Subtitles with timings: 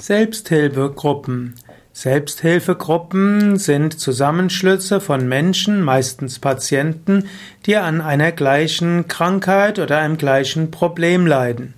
[0.00, 1.56] Selbsthilfegruppen.
[1.92, 7.24] Selbsthilfegruppen sind Zusammenschlüsse von Menschen, meistens Patienten,
[7.66, 11.74] die an einer gleichen Krankheit oder einem gleichen Problem leiden.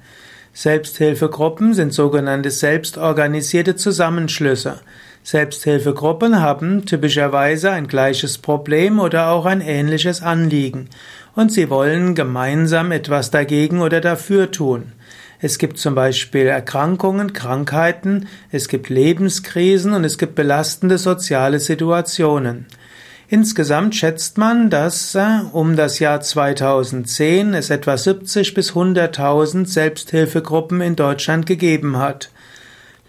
[0.53, 4.81] Selbsthilfegruppen sind sogenannte selbstorganisierte Zusammenschlüsse.
[5.23, 10.91] Selbsthilfegruppen haben typischerweise ein gleiches Problem oder auch ein ähnliches Anliegen
[11.35, 14.93] und sie wollen gemeinsam etwas dagegen oder dafür tun.
[15.43, 22.67] Es gibt zum Beispiel Erkrankungen, Krankheiten, es gibt Lebenskrisen und es gibt belastende soziale Situationen.
[23.29, 30.81] Insgesamt schätzt man, dass äh, um das Jahr 2010 es etwa 70 bis 100.000 Selbsthilfegruppen
[30.81, 32.31] in Deutschland gegeben hat.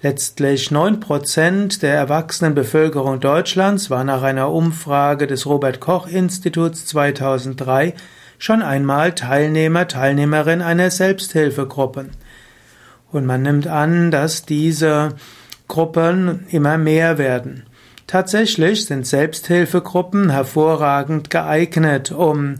[0.04, 6.86] Letztlich neun Prozent der erwachsenen Bevölkerung Deutschlands war nach einer Umfrage des Robert Koch Instituts
[6.86, 7.96] 2003
[8.42, 12.08] schon einmal Teilnehmer, Teilnehmerin einer Selbsthilfegruppe.
[13.12, 15.10] Und man nimmt an, dass diese
[15.68, 17.68] Gruppen immer mehr werden.
[18.08, 22.56] Tatsächlich sind Selbsthilfegruppen hervorragend geeignet, um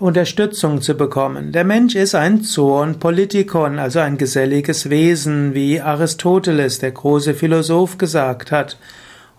[0.00, 1.52] Unterstützung zu bekommen.
[1.52, 7.96] Der Mensch ist ein Zoon Politikon, also ein geselliges Wesen, wie Aristoteles, der große Philosoph,
[7.96, 8.76] gesagt hat.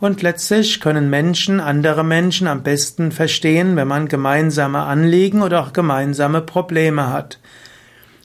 [0.03, 5.71] Und letztlich können Menschen andere Menschen am besten verstehen, wenn man gemeinsame Anliegen oder auch
[5.71, 7.39] gemeinsame Probleme hat.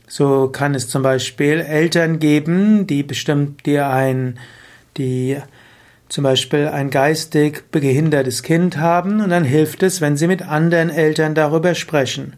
[0.09, 4.41] So kann es zum Beispiel Eltern geben, die bestimmt dir ein,
[4.97, 5.39] die
[6.09, 10.91] zum Beispiel ein geistig behindertes Kind haben und dann hilft es, wenn sie mit anderen
[10.91, 12.33] Eltern darüber sprechen.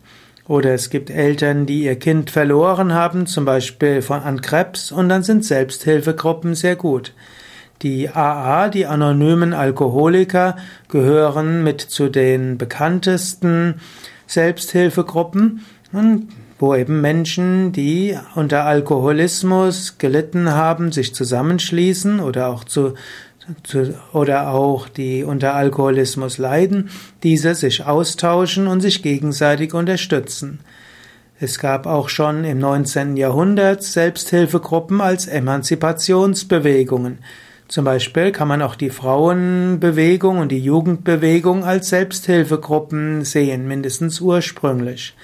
[0.49, 5.09] Oder es gibt Eltern, die ihr Kind verloren haben, zum Beispiel von, an Krebs, und
[5.09, 7.15] dann sind Selbsthilfegruppen sehr gut.
[7.83, 10.57] Die AA, die anonymen Alkoholiker,
[10.89, 13.81] gehören mit zu den bekanntesten
[14.27, 15.65] Selbsthilfegruppen,
[16.59, 22.95] wo eben Menschen, die unter Alkoholismus gelitten haben, sich zusammenschließen oder auch zu,
[23.63, 26.91] zu oder auch die unter Alkoholismus leiden,
[27.23, 30.61] diese sich austauschen und sich gegenseitig unterstützen.
[31.43, 33.17] Es gab auch schon im 19.
[33.17, 37.21] Jahrhundert Selbsthilfegruppen als Emanzipationsbewegungen.
[37.71, 45.15] Zum Beispiel kann man auch die Frauenbewegung und die Jugendbewegung als Selbsthilfegruppen sehen, mindestens ursprünglich.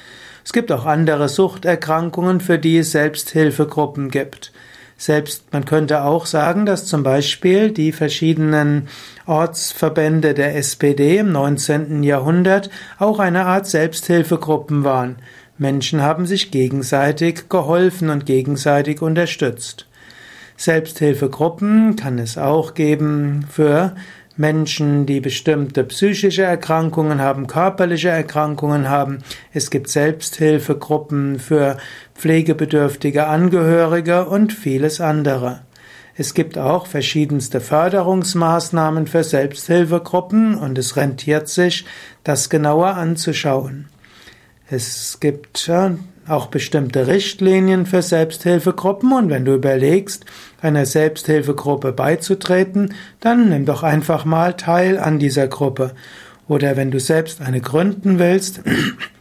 [0.45, 4.53] Es gibt auch andere Suchterkrankungen, für die es Selbsthilfegruppen gibt.
[4.97, 8.87] Selbst, man könnte auch sagen, dass zum Beispiel die verschiedenen
[9.27, 12.05] Ortsverbände der SPD im 19.
[12.05, 12.71] Jahrhundert
[13.01, 15.17] auch eine Art Selbsthilfegruppen waren.
[15.59, 19.89] Menschen haben sich gegenseitig geholfen und gegenseitig unterstützt.
[20.57, 23.95] Selbsthilfegruppen kann es auch geben für
[24.37, 29.19] Menschen, die bestimmte psychische Erkrankungen haben, körperliche Erkrankungen haben.
[29.53, 31.79] Es gibt Selbsthilfegruppen für
[32.15, 35.63] pflegebedürftige Angehörige und vieles andere.
[36.19, 41.85] Es gibt auch verschiedenste Förderungsmaßnahmen für Selbsthilfegruppen und es rentiert sich,
[42.25, 43.89] das genauer anzuschauen.
[44.69, 45.71] Es gibt
[46.29, 50.25] auch bestimmte Richtlinien für Selbsthilfegruppen und wenn du überlegst,
[50.61, 55.93] einer Selbsthilfegruppe beizutreten, dann nimm doch einfach mal teil an dieser Gruppe.
[56.49, 58.61] Oder wenn du selbst eine gründen willst,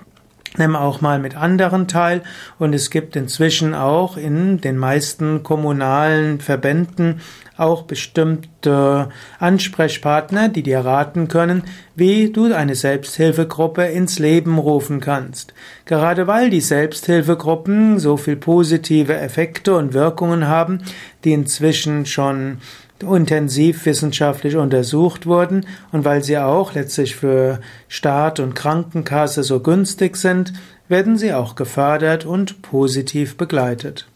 [0.58, 2.22] Nimm auch mal mit anderen teil
[2.60, 7.22] und es gibt inzwischen auch in den meisten kommunalen Verbänden
[7.58, 11.64] auch bestimmte Ansprechpartner, die dir raten können,
[11.96, 15.54] wie du eine Selbsthilfegruppe ins Leben rufen kannst.
[15.86, 20.80] Gerade weil die Selbsthilfegruppen so viel positive Effekte und Wirkungen haben,
[21.24, 22.60] die inzwischen schon
[23.04, 30.16] intensiv wissenschaftlich untersucht wurden und weil sie auch letztlich für Staat und Krankenkasse so günstig
[30.18, 30.54] sind,
[30.88, 34.08] werden sie auch gefördert und positiv begleitet.